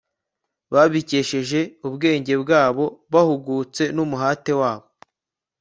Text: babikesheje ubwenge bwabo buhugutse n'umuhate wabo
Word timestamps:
babikesheje 0.73 1.59
ubwenge 1.87 2.33
bwabo 2.43 2.85
buhugutse 3.11 3.83
n'umuhate 3.95 4.51
wabo 4.61 4.87